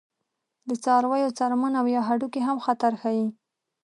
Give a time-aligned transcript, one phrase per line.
[0.67, 3.27] د څارویو څرمن او یا هډوکي هم خطر ښيي.